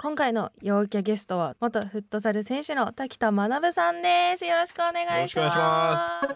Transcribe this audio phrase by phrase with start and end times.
[0.00, 4.44] 今回の陽キャゲストは元フットサル選手の滝田学さんです。
[4.44, 6.28] よろしくお願いします。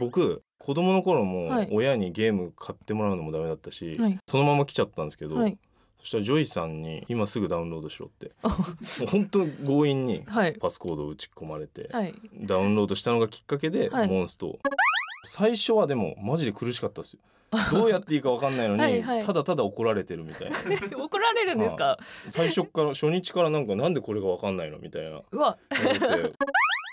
[0.00, 1.66] 僕子供の頃はい。
[1.70, 4.18] も親にゲーム買ってもらうのもダメだったし、はい。
[4.26, 5.58] そのまま来ちゃったんですけど、はい
[6.02, 8.32] そしたらジョイさんに今すぐダウンロードしろって。
[8.42, 8.50] も
[9.04, 10.52] う本当強引にはい。
[10.54, 12.12] パスコードを打ち込まれて、はい。
[12.40, 14.08] ダウンロードしたのがきっかけで、はい。
[14.08, 14.58] モンストを。
[15.24, 17.20] 最初はでもマジで苦しかったですよ。
[17.70, 19.22] どうやっていいか分かんないのにはいはい。
[19.24, 20.56] ただただ怒られてるみたいな。
[20.98, 21.98] 怒られるんですか？
[22.30, 25.20] 最初から初日からなんかなんでこれが分かんないのみたいな。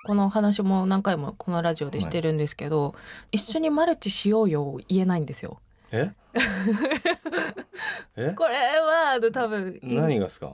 [0.05, 2.95] このお話も何回もこのラジオでしてるんですけど、
[3.31, 5.59] 一緒にマルチしようよ言えないんですよ
[5.91, 6.11] え？
[8.15, 8.33] え？
[8.37, 10.53] これは多分何がですか？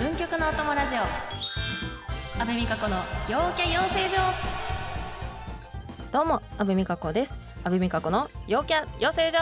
[0.00, 0.98] 運極のお供ラジオ。
[2.42, 2.96] 阿部美香子の
[3.28, 4.16] 陽キャ養成所。
[6.12, 7.34] どうも阿部美香子です。
[7.64, 9.38] 阿部美香子の陽キャ養成所。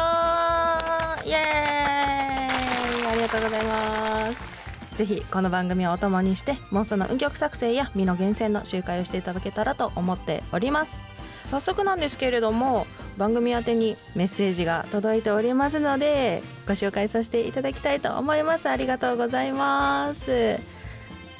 [1.27, 3.07] イエーイ。
[3.07, 4.97] ありがとうございます。
[4.97, 11.03] ぜひこの番組をお供にして妄想の運曲作成や身の源泉の集会をしていただけたらと思っております
[11.51, 18.69] 早速なんですけれども番組宛にメッセージが届いておりますのでご紹介させていただきたいと思います。
[18.69, 20.59] ありがとうございます。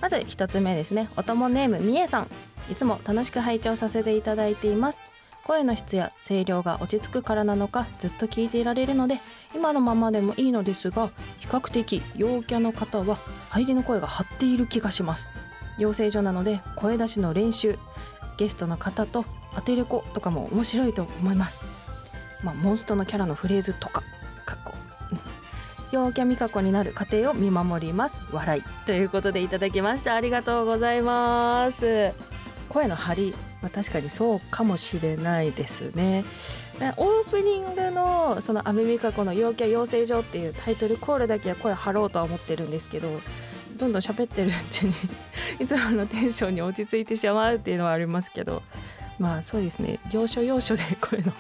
[0.01, 1.09] まず一つ目ですね。
[1.17, 2.29] おともネームみえさん。
[2.71, 4.99] いつも楽しく拝聴させていただいています。
[5.45, 9.21] 声の質や声量が落ち着くからなのかずっと聞いていられるので
[9.55, 13.19] 今のままでもいいのですが比較的陽キャの方は
[13.51, 15.31] 入りの声が張っている気がします。
[15.77, 17.79] 養成所なので声出しの練習
[18.37, 21.63] ゲストの方と当てる子とかも面白いと思います。
[22.43, 24.03] まあモンストのキャラのフレーズとか
[24.45, 24.73] かっこ
[25.91, 28.17] 陽キャミカコになる過程を見守ります。
[28.33, 28.63] 笑い。
[28.87, 30.15] ということでいただきました。
[30.15, 32.13] ありがとうございます。
[32.69, 33.35] 声の張り。
[33.63, 36.25] まあ確かにそうかもしれないですね。
[36.79, 43.09] でオープニングのその「アメミカコの陽キャ養成所」っていうタイトルコールだけは声張ろうとは思ってるんですけど
[43.77, 44.95] どんどん喋ってるうちに
[45.61, 48.63] いつものテンションに落ち着いてしまうっていうのはありますけど
[49.19, 49.99] まあそうですね。
[50.11, 51.33] 要所要所で 声の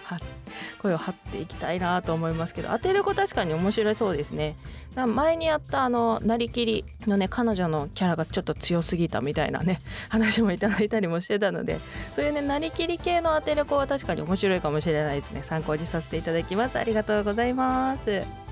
[0.80, 4.54] 声を張っていきたいなと思いますけど当てる子確かに面白そうですね。
[4.94, 11.80] 前にやったあのなりきりのね彼女のキャラがちょっと強すぎたみたいなね 話もいただいたりもしてたので
[12.14, 15.42] そういうねなりきり系の当てる子は確かに面白いかもしれないですね。
[15.42, 16.78] 参考にさせていただきます。
[16.78, 18.43] ありがとうございます。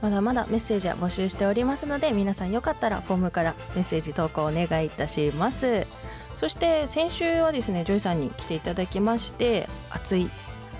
[0.00, 5.86] まだまだメッセージは募集しておりますので皆さんよかったらフォームからメッセージ投稿お願いいたします。
[6.38, 10.30] そして先週はですねジョイさんに来ていただきまして熱い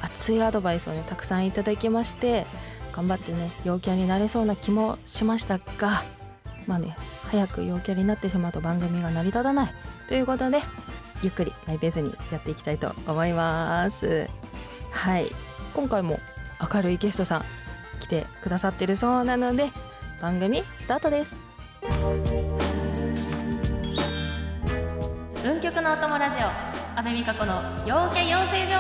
[0.01, 2.47] 熱いアドバイスをねたくさんいただきまして
[2.93, 6.05] 頑張ってね陽キャになれそうな気もしましたが
[6.69, 6.97] まあね
[7.31, 9.75] 早く陽キャになってしまうと番組が成り立たない。
[10.09, 10.63] ということで
[11.23, 14.29] ゆっくりマイペースにやっていきたいと思います。
[14.91, 15.27] はい。
[15.75, 16.21] 今回も
[16.73, 17.45] 明るいゲストさん
[18.09, 19.71] てくださってるそうなので
[20.21, 21.35] 番組スタートです。
[25.45, 26.43] 運極のお供ラジオ
[26.99, 28.75] 阿部美香子の陽キャ養成所。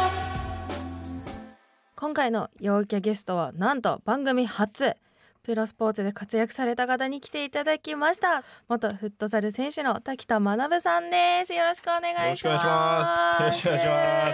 [1.96, 4.96] 今回の陽キャゲストはなんと番組初
[5.42, 8.44] プロスポーツで活躍された方に来ていただきました。
[8.68, 11.54] 元フットサル選手の滝田学さんです。
[11.54, 13.40] よろしくお願いします。
[13.42, 14.32] よろしくお願いしま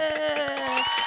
[0.99, 1.04] す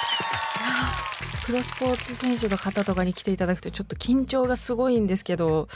[1.49, 5.67] プロスポーツ選手の方とかに来ていただくとちょっと緊張がすごいんですけど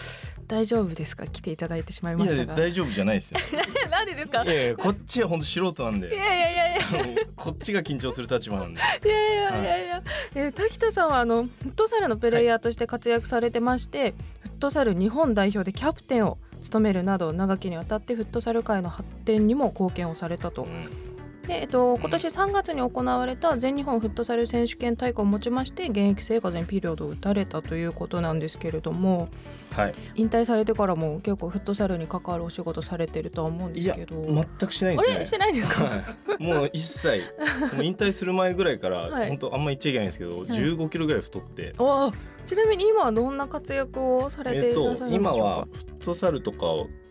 [0.47, 1.25] 大丈夫ですか？
[1.25, 2.51] 来ていただいてしまいまいしたが。
[2.53, 3.39] や大丈夫じゃないですよ。
[3.89, 4.44] なんでですか？
[4.44, 7.22] いやいやこっちは本当素人なんいでやいやいやいや。
[7.35, 8.79] こっちが緊張する立場なんで。
[9.03, 10.03] いやいやいやいや、
[10.35, 14.13] えー滝田さんはあのフットサルのプレイヤーとして活躍されてまして、
[14.44, 20.63] フットサル日本代表でキャプテンを務めるなど長きにわたってフットサル界の発展にも貢献をされたと。
[20.63, 20.67] う。
[20.67, 21.12] ん
[21.47, 29.27] で、えっと、今年3月に行われた全日本フットサル選手権大会をもちまして現役生活にピリオドを打たれたということなんですけれども
[29.73, 29.93] はい。
[30.15, 34.23] 引退されてからも結構フットサルに関わるお仕事されてるとは思うんですけど。
[34.23, 35.19] 全くしないですね。
[35.19, 35.25] れ？
[35.25, 35.83] してないんですか？
[35.83, 36.03] は
[36.39, 37.23] い、もう一切。
[37.73, 39.29] もう引退する前ぐらいから、はい。
[39.29, 42.13] 本当あんま言っちゃいけないんですけど、15キロぐらい太って、おー
[42.45, 46.68] ちなみに今はどんな活躍をされていえっとらっしゃるんでしょうか、今はフットサルとか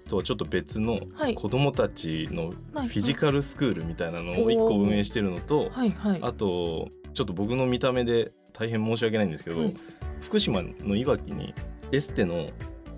[0.08, 1.34] とはちょっと別のはい。
[1.34, 2.88] 子供たちのはい。
[2.88, 6.18] フィジカルスクールみたいなのを一個運営してるのと、はいはい。
[6.22, 9.74] あとちょっと僕の見た目で大変申し訳ないんですけど、はい。
[10.20, 11.54] 福島のいわきに
[11.90, 12.48] エステの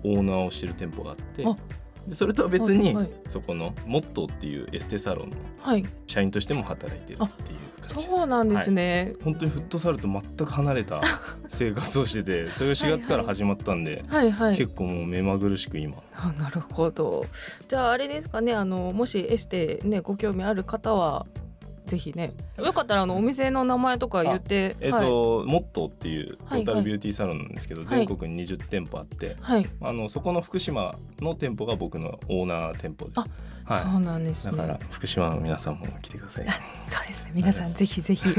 [0.03, 1.55] オーナーをしてる店舗があってあ
[2.07, 2.95] でそれとは別に、
[3.27, 5.83] そこのモットーっていうエステサロンのはい。
[6.07, 8.05] 社員としても働いてるっていう感じ。
[8.05, 8.71] そうなんですはい。
[8.71, 11.01] ね、本当にフットサルと全く離れた
[11.49, 14.57] 生活をしててそれが4月から始まったんで、はい、はい。
[14.57, 15.97] 結構もう目まぐるしく今。
[16.15, 17.25] あなるほど。
[17.67, 21.25] じゃああれですかねあのもしエステねご興味ある方は
[21.85, 22.33] ぜひね。
[22.57, 24.75] よかったらあのお店の名前とか言って。
[24.79, 25.01] えっ、はい。
[25.01, 33.13] と、モットーっていうトータはいはいルビューティーサロンなんですけど、はい全国に20店舗あって、はい、あのそこの福島の店舗が僕のオーナー店舗で。
[33.13, 33.19] す。
[33.67, 34.51] あそはうなんですい。
[34.51, 34.57] ね。
[34.57, 36.45] だから福島の皆さんも来てください。
[36.85, 37.31] そうですね。
[37.33, 38.29] 皆さんぜひぜひ。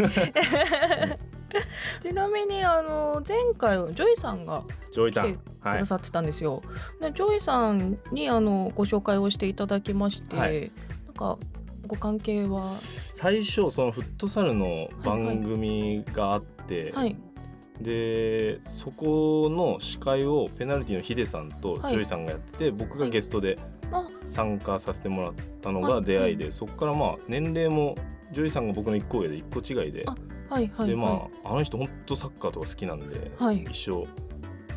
[2.03, 4.63] ちなみにあの前回ジョイさんが
[4.93, 5.35] ジョイさん。
[5.35, 5.57] 来て。
[5.71, 6.63] くださってたんですよ、
[7.01, 10.71] でジョイさんにあのご紹介をしていただきまして、はい。
[11.07, 11.39] なんか
[11.87, 12.75] ご関係は？
[13.15, 17.17] 最初そのフットサルの番組があって、はい。
[17.81, 21.97] でそこの司会をペナルティのヒデさんとジはい。
[21.97, 23.59] ョイさんがやってて、僕がゲストで
[23.93, 24.07] あ。
[24.27, 26.05] 参加させてもらったのがはい。
[26.05, 27.95] 出会いで、そこからまあ年齢も
[28.33, 30.17] ジョイさんが僕の1個上で1個違いで、あ
[30.49, 33.63] はいはいでまあ、はあの人本当サッカーとか好きなんで、はい。
[33.71, 34.07] 一生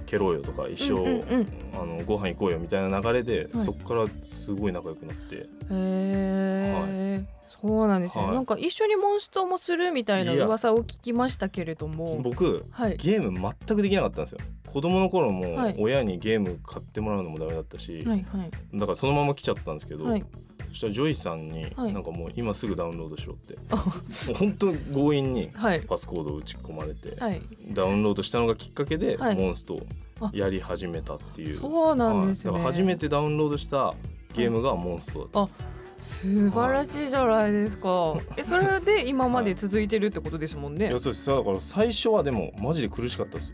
[0.09, 7.25] 蹴ろうよとか一生、うんうんうんあのご飯行こうよみたいな流れで、はいそこからすごい仲良くなってへえ、
[7.61, 14.39] そうなんですね、はいなんか一緒にモンストもするみたいな噂を聞きましたけれども僕はいゲーム全くできなかったんですよ
[14.71, 15.75] 子供の頃もはい。
[15.79, 18.51] 親にゲーム買ってもらうのもダメだったし、はいはい。
[18.73, 20.23] だからそのまま来ちゃったんですけど、はい。
[20.69, 21.93] そしたらジョイさんにはい。
[21.93, 23.75] なんかもう今すぐダウンロードしろって、あ。
[23.75, 23.83] も
[24.29, 25.81] う本当に強引にはい。
[25.81, 27.41] パスコードを打ち込まれて、はい。
[27.71, 29.35] ダウンロードしたのがきっかけではい。
[29.35, 29.87] モンストを
[30.33, 32.59] やり始めたっていう、そうなんですね、はい。
[32.59, 33.95] だから初めてダウンロードした
[34.33, 35.53] ゲームがモンストだった、
[35.99, 38.15] 素晴らしいじゃないですか。
[38.37, 40.87] え、それで今まで 続いてるってことですもんね。
[40.87, 40.99] いや。
[40.99, 41.29] そうです。
[41.29, 43.53] だから最初はでもマジで苦しかったです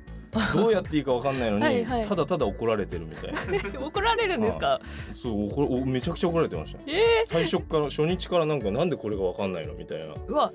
[0.53, 2.05] どうやっていいかわかんないのにはいはい。
[2.05, 3.39] ただただ怒られてるみたいな。
[3.85, 4.79] 怒られるんですか？
[5.11, 6.79] そう怒らおめちゃくちゃ怒られてました。
[6.87, 10.05] え最初から初日からなんかなんでこれがわかんないのみたいな。
[10.13, 10.51] ー、うわ、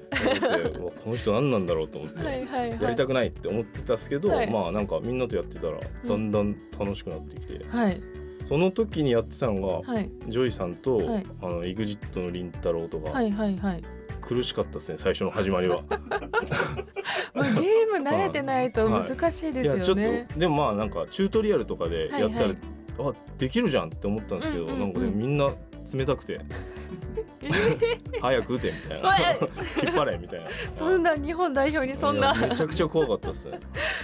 [1.05, 2.81] この人何なんだろうと思って、はい。
[2.81, 4.51] やりたくないって思ってたんですけど、はい。
[4.51, 8.01] まあなんかみんなとやってたらだんだん楽しくなってきて、はい。
[8.47, 10.11] その時にやってたのが、はい。
[10.29, 11.27] ジョイさんと、はい。
[11.43, 13.83] あの EXIT のりんたろーとか、はいはいはい。
[14.21, 15.83] 苦しかったですね最初の始まりは。
[17.35, 20.27] まあ、ゲーム慣れてないと難しいですよいやちょっね。
[20.33, 22.57] とでもまあなんかチュートリアルとかでやったら、はいはい
[22.99, 25.49] あできるじゃんって思ったんですけど、うんうんうんなんかねみんな
[25.93, 26.41] 冷たくて。
[27.43, 27.49] え？
[27.49, 29.31] ー 早く打てみたいわな
[29.83, 30.47] 引っ張れみたいな。
[30.77, 32.35] そんな日本代表にそんな。
[32.35, 33.45] めちゃくちゃ怖かったです。
[33.47, 33.59] ね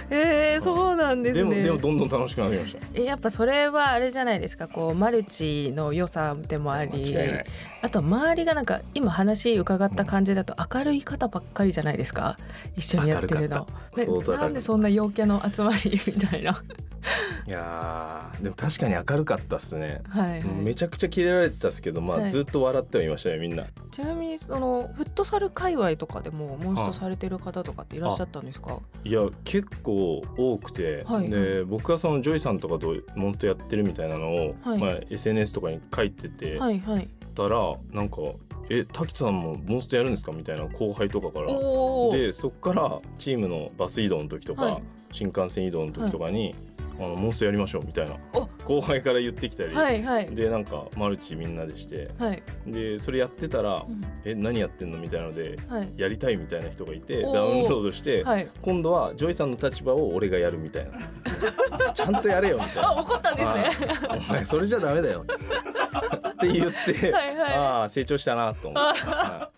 [0.09, 1.63] えー、そうなんですでもね。
[1.63, 2.79] でもどんどん楽しくなりました。
[2.93, 4.67] えやっぱそれはあれじゃないですか。
[4.67, 7.15] こうマルチの良さでもあり。
[7.81, 12.37] あと周りがなんか今話伺った感じだと明るい方ばっかりじゃないですか。
[12.75, 13.67] 一緒にやってるの。
[14.37, 16.63] なんでそんな陽キャの集まりみたいな。
[17.45, 20.01] いやーでも確かに明るかったっすね。
[20.09, 20.43] はい、はい。
[20.43, 22.31] めちゃくちゃキレられてたっすけどまあ、はい。
[22.31, 23.65] ずっと笑ってはいましたねみんな。
[23.91, 28.79] ちなみにそのフットサル界隈とかでもモンストされてる方とかっていらっしゃったんですか？
[29.05, 31.29] いや結構多くて、はい。
[31.29, 34.79] で僕はそのジョイさんとかとモンストやってるみたいなのを、はい。
[34.79, 37.07] まあ、SNS とかに書いてて、はいはい。
[37.35, 38.17] たらなんか
[38.69, 41.47] 「え滝さんもモンストやるんですか?」みたいな後輩とかから。
[42.11, 44.83] でそっからチームのバス移動の時とか、はい。
[45.13, 46.53] 新幹線移動の時とかに、
[46.99, 48.47] あのモンストやりましょうみたいなお。
[48.65, 50.35] 後輩から言ってきたり、はいはい。
[50.35, 52.09] でなんかマルチみんなでして。
[52.17, 55.93] はい、でそれやってたらうん「え何やってんの?」みたいなのではい。
[55.95, 58.47] やりたいみたいな人がいてダウンロードして、はい。
[58.61, 60.97] 今度はジョイさんの立場を俺がやるみたいな。
[61.93, 62.89] ちゃんとやれよみたいな。
[62.89, 63.95] あ怒ったんですね。
[64.07, 64.19] はい。
[64.19, 65.23] お前それじゃダメだよ。
[65.23, 67.53] って言ってはいはい。
[67.53, 69.49] ああ成長したなと思って、は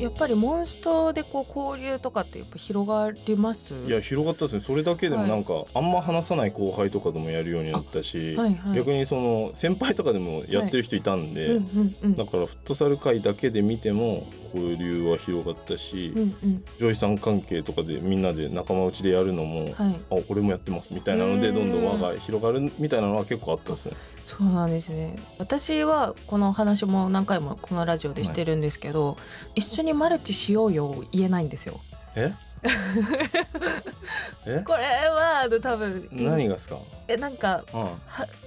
[0.00, 3.74] やっぱりモンストでこう交流とかってやっぱ広がります？
[3.74, 4.60] いいや広がったですね。
[4.60, 8.54] それだけでもなんか、あんま話さない後輩とかでもやるようになったし、はい。
[8.54, 8.76] はい。
[8.76, 12.16] 逆にその先輩とかでもやってる人いたんで、うんうんうん。
[12.16, 16.64] だからフットサル界だけで見ても交流は広がったし、うんうん。
[16.78, 19.74] ジョイさん関係とかでみんなで仲間内でやるのも、はい。
[20.10, 23.92] あ俺もやってますみたいなのでうんどんどん輪が広がるみたいなのは結構あったですね。
[24.24, 25.16] そうなんですね。
[25.38, 29.16] 私はこの話も何回もこのラジオでしてるんですけど、
[29.54, 31.80] 一緒にマルチしようよ言えないんですよ。
[32.14, 32.32] え？
[34.46, 34.62] え？
[34.66, 36.76] これは多分何がですか、
[37.06, 37.80] えなんかうん。
[37.80, 37.96] は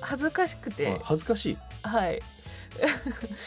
[0.01, 1.58] 恥ずかしくうんて恥ずかしい。
[1.84, 2.22] はい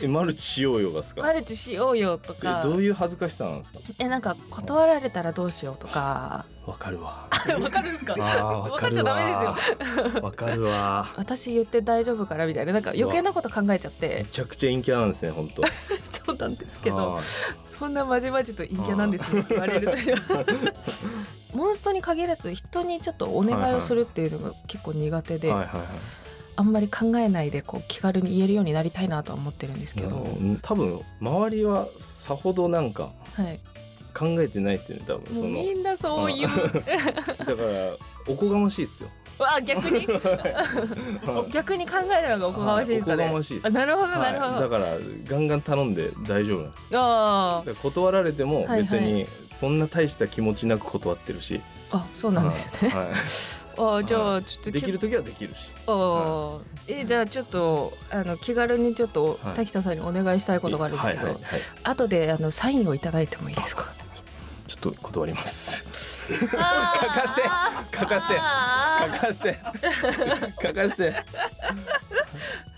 [0.03, 1.23] えマルチしようよがですか？
[1.23, 2.63] マルチしようよとか。
[2.63, 3.79] どういう恥ずかしさなんですか？
[3.99, 6.45] えなんか断られたらどうしようとか。
[6.67, 7.29] わかるわ。
[7.61, 8.15] わかるんですか？
[8.15, 8.79] わわ。
[8.79, 10.23] かっちゃダメですよ。
[10.23, 11.13] わかるわ。
[11.17, 12.73] 私言って大丈夫からみたいな。
[12.73, 14.09] なんか余計なこと考えちゃって。
[14.19, 15.63] めちゃくちゃ陰キャなんですね本当
[16.27, 17.21] そうなんですけど。
[17.79, 21.57] そんなまじまじと陰キャなんですよって 言われると。
[21.57, 25.87] モンストに限らず人にちょっとお願いをするっていうのが結構苦手で、はいはいはい
[26.57, 33.59] あんまり考えないでこう気軽に言えるようになりたいなとは思ってるんですけど、うん多分周りはさほどなんかはい、
[34.15, 35.35] 考えてないですよね多分。
[35.35, 36.49] そのみんなそういう。
[36.49, 37.97] だから
[38.29, 39.09] おこがましいっすよ。
[39.39, 40.07] わあ逆に。
[40.07, 41.51] はい。
[41.53, 43.25] 逆に考えるのがおこがましいですかね。
[43.25, 43.67] はいおこがましいです。
[43.67, 44.85] あなるほどなるほど、はいだから
[45.27, 46.63] ガンガン頼んで大丈夫。
[46.91, 53.07] なん断られてもはい別にそんな大した気持ちなく断ってるし、ああそうなんですね、はい
[53.79, 55.57] あじゃあちょっとできる時はできるし。
[55.87, 56.61] あー。
[56.87, 59.57] えじゃあちょっとあの気軽にちょっとはい。
[59.57, 61.61] 滝田さんにお願いしたいことがあるんですけど、はいはいはい。
[61.85, 63.93] 後であのサインをいただいてもいいですか？
[64.67, 65.85] ちょっと断ります。
[66.29, 66.57] 書書か
[67.37, 67.49] せて
[67.99, 68.41] 書かせて
[69.15, 69.59] 書かせて。
[70.63, 71.25] 書かせて。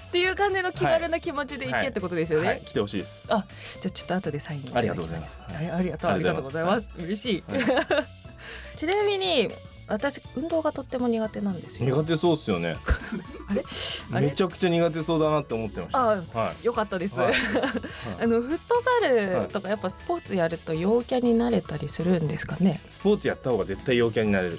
[0.07, 2.61] っていう感じの気軽な気持ちで行けってことですよね、はい。
[2.63, 3.23] 来てほしいです。
[3.27, 3.45] じゃあ
[3.91, 5.39] ちょっと後でサインありがとうございます。
[5.53, 6.09] はいありがと
[6.41, 6.89] うございます。
[6.99, 8.05] 嬉しい、は
[8.77, 9.51] ちなみに
[9.89, 11.87] 私運動がとっても苦手なんですよ。
[11.95, 12.77] 苦手そうっすよね。
[14.13, 14.27] あれ？
[14.29, 15.99] めちゃくちゃ苦手そうだなって思ってました。
[15.99, 16.65] あはい。
[16.67, 17.35] よかったです、はい。
[18.21, 22.81] あのフットサルとかやっぱスポーツやると陽キャになれたりするんですかね？
[22.91, 24.59] スポーツやった方が絶対陽キャになれる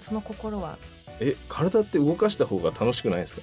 [0.00, 0.76] その心は？
[1.20, 3.42] え体って動かした方が楽しくないですか？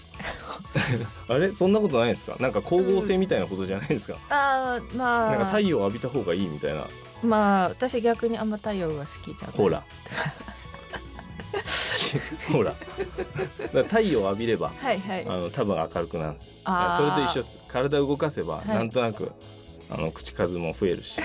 [1.33, 1.51] あれ？
[1.53, 2.37] そんなことないですか？
[2.39, 6.85] なんか光合成みたいなことじゃないですか、あーまなんかあ太陽浴びた方がいいみたいな。
[7.23, 9.57] まあ私逆にあんま太陽が好きじゃない。
[9.57, 9.83] ほら
[12.51, 12.73] ほら。
[13.83, 15.25] 太陽浴びればはいはい。
[15.27, 16.31] あの多分明るくなる。
[16.33, 16.35] ん
[16.97, 17.57] それと一緒です。
[17.67, 18.69] 体動かせば、い。
[18.69, 19.31] なんとなく
[19.89, 21.19] あの口数も増えるし、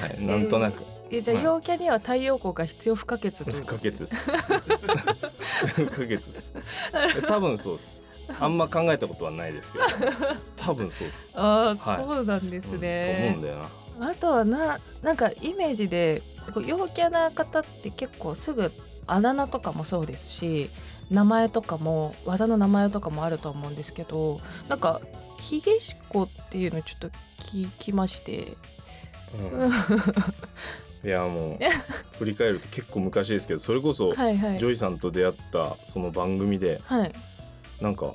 [0.00, 0.82] はい、なんとなく。
[1.10, 1.44] えじゃあはい。
[1.44, 4.14] 陽キャには太陽光が必要不可欠という不可欠です。
[4.14, 6.52] 不可欠です。
[7.26, 8.02] 多分そうです。
[8.40, 9.84] あんま考えたことはないですけど。
[10.56, 11.30] 多分そうです。
[11.34, 12.04] ああ、はい。
[12.04, 13.56] そうなんですうんと思ねうん、だよ
[13.98, 14.10] な。
[14.10, 18.70] あとはななんかイメージでこう陽キャな方って結構すぐ
[19.06, 20.70] あだ名とかもそうですし
[21.10, 25.00] 名前とかも技の名前とかもあると思うんですけどなんか
[25.38, 28.56] ヒゲシコっていうのちょっと聞きまして、
[29.52, 29.70] うん。
[31.04, 31.58] いやもう
[32.18, 34.58] 振り返ると結構昔ですけどそれこそはいはい。
[34.58, 37.12] ジョイさんと出会ったその番組ではい。
[37.80, 38.12] なんか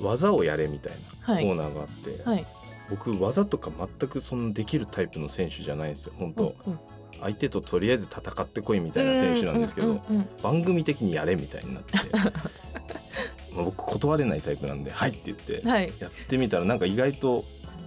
[0.00, 0.92] 技をやれみたい
[1.26, 1.44] なはい。
[1.44, 2.46] コーナーがあって、はい。
[2.90, 6.78] 僕技とか全くそんなできるタイプの選手じゃないんですよ本当、うん
[7.20, 10.00] 相手ととりあえず戦ってこいみたいな選手なんですけど、
[10.42, 11.92] 番組的にやれみたいになって。
[13.54, 15.60] まあ僕断れないタイプなんで「はい」って言って
[16.00, 17.44] やってみたらなんか意外と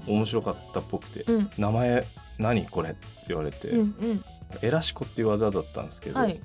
[0.08, 2.06] 面白かったっぽくてうん「名前
[2.38, 4.26] 何これ?」って言われて、うんうん。
[4.62, 6.40] エラシコっていう技だったんですけど、はい。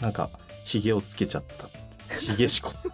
[0.00, 0.30] なんか
[0.64, 1.68] ひげをつけちゃった。
[2.20, 2.88] ひげしこって。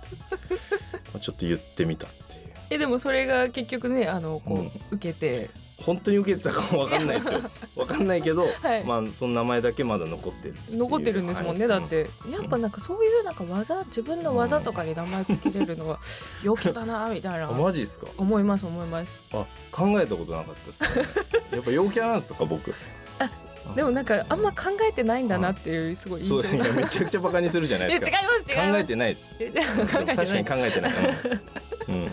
[1.12, 2.54] まあちょっと言ってみたっていう。
[2.70, 4.70] えでもそれが結局ねあのこう、うん。
[4.92, 5.50] 受けて
[5.84, 7.40] 本当に受けてたかもわかんないですよ。
[7.76, 8.84] わかんないけど、はい。
[8.84, 12.06] まあその名前だけまだ残ってる残ってるんですもんね、はいだって。
[12.30, 15.98] やっぱなんかそういうなんか技自分の技とかに名前つけれるのは
[16.42, 17.48] 陽キャだなみたいな。
[17.48, 18.06] あマジですか？
[18.16, 19.20] 思います思います。
[19.32, 22.74] あ考えたことなかったです、ね、やっぱ陽キャなんですか僕？
[23.18, 23.30] あ
[23.74, 26.70] でもなんかあんま考えてないんだなっていうすごい印そ象が。
[26.70, 28.18] うめちゃくちゃバカにするじゃないですか。
[28.18, 29.28] 違います考えてないです
[30.06, 30.92] 確かに考えてない、
[31.88, 32.10] うん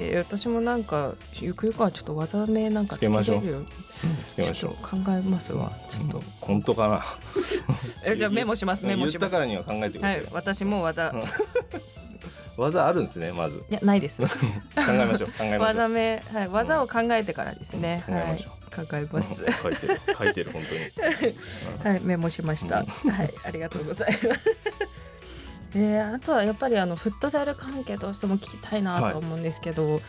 [0.00, 3.46] うん、え私もなんかゆくゆくはちょっと技名なんかつけましょう。
[3.46, 3.66] ように
[4.28, 4.70] つけましょう。
[4.82, 5.72] 考えますわ。
[5.88, 6.22] ちょっと。
[6.40, 7.04] 本当かな？
[8.04, 9.30] えじゃあメモしますメモします。
[9.30, 11.10] たからには考えてください、はい私も技。
[11.10, 11.22] うん。
[12.56, 13.62] 技あるんですねまず。
[13.70, 14.22] いやないです。
[14.26, 14.28] 考
[14.74, 15.60] えましょう考えましょう。
[15.60, 18.04] 技名はい技を考えてからですね。
[18.08, 18.14] うん。
[18.14, 19.42] 考えはいましょ考えます。
[19.42, 19.52] うん。
[19.52, 22.80] 書いてる書いてる本当に、はい、メモしました。
[23.04, 23.10] うん。
[23.10, 24.40] はい、ありがとうございます。
[25.74, 30.00] えー、あとはやっぱりあのフットサル関係どうしても聞きたいなと思うんですけど、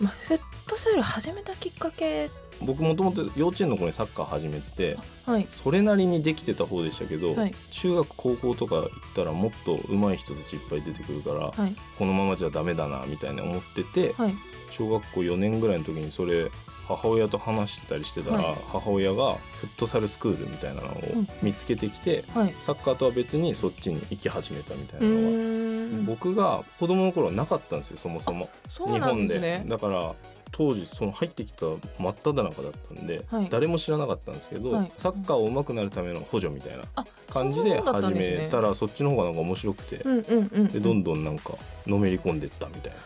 [0.00, 2.30] まあ、フットサル始めたきっかけうん
[2.62, 5.48] 僕もともと幼稚園の頃にサッカー始めててはい。
[5.50, 7.54] それなりにできてた方でしたけど、はい。
[7.70, 11.74] 中学高校とか行ったらもっと上手い人たちいっぱい出てくるから、はい。
[11.98, 14.34] このままじゃダメだなみたいな思ってて、はい。
[14.72, 16.50] 小学校4年ぐらいの時にそれ
[16.96, 18.56] 母親と話してたりしてたら、はい。
[18.72, 21.28] 母親がフットサルスクールみたいなのをうん。
[21.42, 22.54] 見つけてきて、はい。
[22.66, 26.04] サッカーとは別にそっちに行き始めたみたいなのが、ん。
[26.06, 28.48] 僕が子供の頃はなかったんですよそもそも。
[28.68, 29.64] そうなんですね。
[29.68, 30.14] だから
[30.52, 31.66] 当時その入ってきた
[31.98, 33.48] 真っ只中だったんで、はい。
[33.50, 34.92] 誰も知らなかったんですけど、はい。
[34.98, 38.44] サッカーを上手くなるための補助みたいなあ感じでそうだったん始ですね。
[38.46, 40.68] めたらそっちの方がなんか面白くて、うんうんうんうん。
[40.68, 41.54] でどんどんなんか
[41.86, 42.98] のめり込んでったみたいな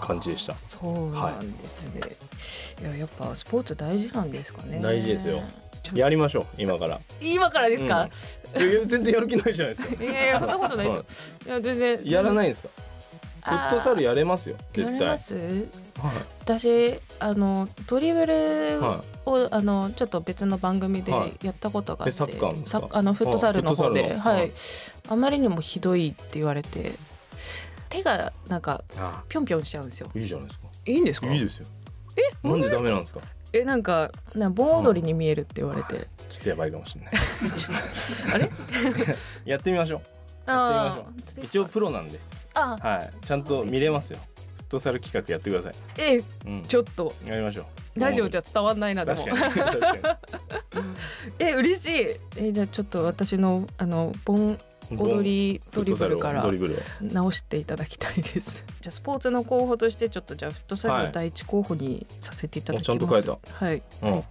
[0.00, 0.54] 感じでした。
[0.68, 2.00] そうなんですね。
[2.80, 4.80] い、ややっぱスポーツ大事なんですかね。
[4.82, 5.42] 大事ですよ
[5.94, 7.00] やりましょう今から。
[7.20, 8.08] 今からですか？
[8.56, 10.04] いやいや全然やる気ないじゃないですか。
[10.04, 11.04] いやいやそんなことないですよ。
[11.46, 12.00] いや全然。
[12.04, 12.68] やらないんですか？
[13.42, 15.00] フットサルやれますよや絶対。
[15.00, 15.34] れます？
[15.34, 22.38] は私あのドリブルいはを、あのちょっと別の番組ではいやったことがあって、えサッ
[22.88, 24.52] カーのフットサルの方で、はい
[25.08, 26.92] あまりにもひどいって言われて
[27.90, 28.82] 手がなんか
[29.28, 30.10] ぴょんぴょんしちゃうんですよ。
[30.14, 30.66] いいじゃないですか。
[30.86, 31.26] いいんですか？
[31.32, 31.66] いいですよ。
[32.44, 33.20] えなんでダメなんですか？
[33.52, 37.12] えなんかな盆踊りに見えるって言われて、ちょっとやばいかもしれない。
[38.34, 38.50] あれ？
[39.44, 40.02] やってみましょ
[40.46, 41.44] あー。
[41.44, 42.18] 一応プロなんで、
[42.54, 42.76] あ。
[42.80, 44.18] はい、ちゃんと見れますよ。
[44.56, 47.12] フットサル企画やってください、えうん、ちょっと。
[47.26, 47.62] やりましょ
[47.96, 48.00] う。
[48.00, 49.48] ラジオじゃ伝わんないなでも確か
[49.96, 49.98] に。
[51.40, 52.16] え嬉しい。
[52.36, 56.78] えじゃあちょっと私のあのボン踊りドリブルからドリブルを。
[57.00, 58.64] 直していただきたいです。
[58.80, 63.66] じゃあスポーツの候補としてちょっとじゃあフットサルを第一候補にさせていただきます、おちゃんと書いた。
[63.66, 63.82] はい。
[64.02, 64.24] うん、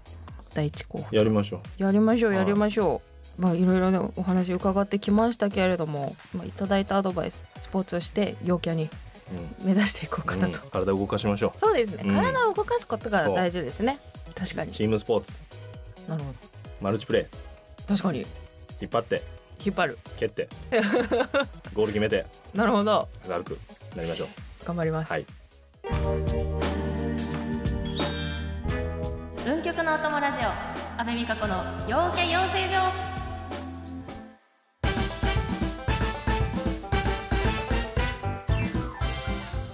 [0.53, 1.15] 第一候補。
[1.15, 1.83] やりましょう。
[1.83, 2.39] やりましょうはい。
[2.39, 3.01] やりましょ
[3.37, 8.89] う、まあいろいろねお話伺ってきましたけれども、まあ、いただいたアドバイススポーツをして陽キャに
[9.63, 10.69] 目指していこうかなと、うん。
[10.69, 12.15] 体を動かしましょそうですね、うん。
[12.15, 13.99] 体を動かすことが大事ですね。
[14.35, 14.71] 確かに。
[14.71, 15.31] うチームスポーツ。
[16.07, 16.33] なるほ
[16.81, 18.25] マルチプレーど確かに。
[18.81, 19.21] 引っ張って
[19.63, 19.97] 引っ張る。
[20.17, 20.47] 蹴って。
[21.73, 22.25] ゴール決めて。
[22.53, 23.07] なるほど。
[23.27, 23.57] 明るく
[23.95, 24.27] なりましょう。
[24.65, 25.25] 頑張ります、はい。
[29.45, 30.99] 運極のお供ラジオ。
[30.99, 33.09] 安部美香子の陽キャ養成所。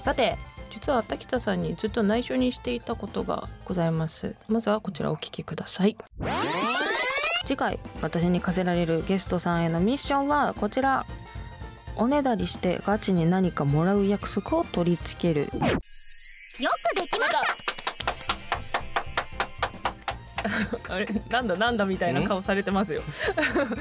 [0.04, 0.38] さて
[0.72, 4.36] 実は滝田さんにずっと内緒にしていたことがございます。
[4.48, 5.98] まずはこちらお聞きください
[7.46, 11.06] 次回私に課せられるゲストさんへのミッションはこちら。
[11.98, 15.44] おねだりしてガチに何かもらう約束を取り付ける。
[15.44, 17.32] よくできまし
[17.68, 17.75] た。
[20.90, 23.02] あれなんだなんだみたいな顔されてますよ。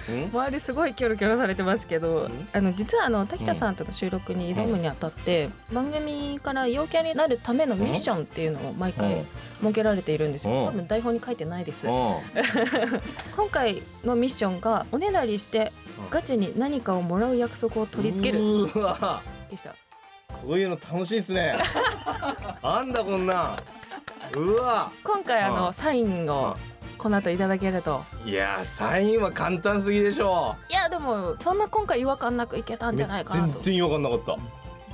[0.09, 0.25] うん？
[0.33, 2.49] 周りすごいキョロキョロされてますけどん？
[2.53, 9.25] あの実はあの滝田さんとの収録に挑むにあたって、番組から陽キャになるためのミッションっていうのを毎回
[9.61, 10.67] 設けられているんですよ、うん。
[10.67, 11.91] 多分台本に書いてないです、う
[13.37, 15.73] 今回のミッションがおねだりして
[16.11, 18.67] ガチに何かをもらう約束を取り付ける。
[19.51, 19.75] でした。
[20.29, 21.57] こういうの楽しいっすね。
[22.63, 23.33] あんだこんな。
[23.35, 23.57] ん
[24.37, 24.91] うわ。
[25.03, 25.73] 今回あのうん。
[25.75, 26.57] サインを
[26.99, 28.05] この後いただけると。
[28.25, 30.57] いやーサインは簡単すぎでしょ。
[30.71, 33.55] いやでもそんな今回違和感なくいけたんじゃないかなと。
[33.55, 34.37] 全然違和感なかった。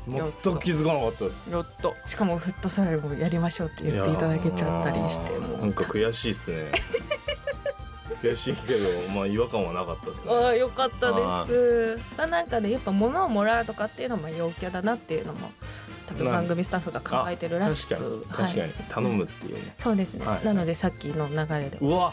[0.09, 1.51] 全く気づかなかったです。
[1.51, 1.95] やっと。
[2.07, 5.59] しかもフットサルもやりましょうって言っていただけちゃったりしていやーもう。
[5.59, 6.73] なんか悔しいっすね。
[8.23, 8.79] 悔しいけど
[9.15, 10.33] まあ違和感はなかったですね。
[10.33, 11.99] ああよかったです。
[12.19, 15.53] まあなんかねやっぱ物をもらうとかっていうのも陽キャだなっていうのも
[16.11, 18.49] 多分な番組スタッフが考えてるらしく、確かにはい。
[18.49, 20.45] 確かに頼むっていうね、そうですね、はい。
[20.45, 21.79] なのでさっきの流れで。
[21.81, 22.13] うわ。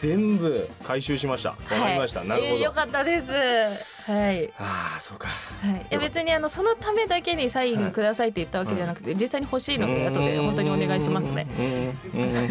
[0.00, 1.50] 全部回収しました。
[1.50, 3.30] わかりました、なるほど、えーよかったです。
[3.30, 4.52] はい。
[4.58, 5.28] ああそうか。
[5.28, 11.46] はい、いや別にあのそのためだけにサインくださいって言ったわけじゃなくて、実際に欲しいので後で本当にお願いしますね。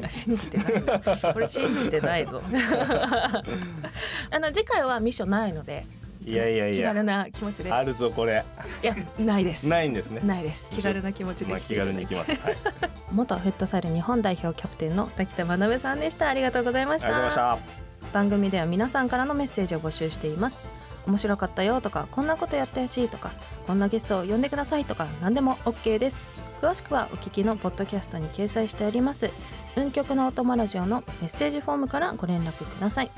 [0.09, 1.33] 信じてない。
[1.33, 2.41] これ信じてないぞ。
[4.31, 5.85] あの次回はミッションないので
[6.25, 7.71] いやいやいや気軽な気持ちで。
[7.71, 8.43] あるぞこれ
[8.83, 9.67] いやないです。
[9.67, 10.69] ないんですねないです。
[10.71, 11.75] 気軽な気持ちでまあ気。
[11.75, 16.27] 軽に行きますはいあり 元フットサル日本代表キャプテンの滝田学さんでした。
[16.29, 17.07] ありがとうございました。
[17.09, 20.59] がとうございまし番組では皆さんからのメッセージを募集しています。
[21.07, 23.31] 面白かったよとか、こんなことやってほしいとか、
[23.67, 26.21] こんなゲストを呼んでくださいとか、何でも OK です。
[26.61, 29.29] 詳しくはお聞きのポッドキャストに掲載しております。
[29.75, 33.11] 運極のお供ラジオのメッセージフォームからご連絡ください。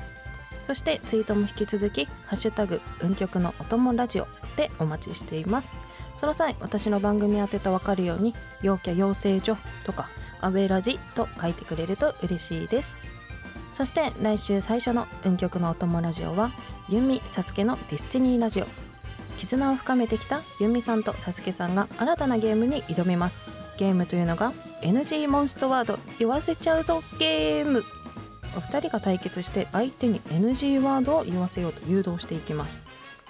[0.66, 5.72] そしてツイートも引き続き、ハッシュタグ運極のお供ラジオでお待ちしています。
[6.18, 10.08] その際、私の番組宛てとわかるように、陽キャ養成所とか、
[10.40, 13.12] アウェラジと書いてくれると嬉しいです。
[13.74, 16.50] そして来週最初の運極のお供ラジオは
[16.88, 18.66] ユミサスケのディスティニーラジオ
[19.38, 23.40] 絆を深めてきたユミさんとサスケさんが新たなゲームに挑みます
[23.78, 27.82] ゲームというのが NG モンストワード言わせちゃうぞゲーム
[28.56, 32.82] お二人が対決して相手に NG ワードを言わせようと誘導していきます。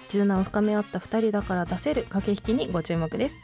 [0.09, 3.37] 絆を深め合った二人だから出せる駆け引きにご注目です。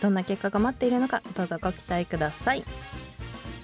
[0.00, 2.64] どんな結果が待っているのかどうぞご期待ください。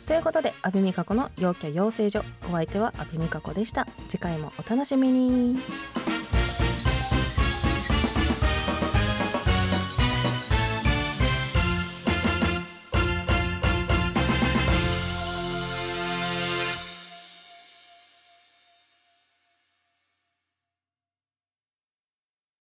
[0.07, 2.23] ということで阿部美香子の陽キャ養成所。
[2.49, 3.87] お相手は阿部美香子でした。
[4.09, 5.59] 次回もお楽しみに。